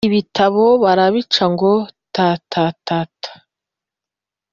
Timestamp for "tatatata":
2.15-3.31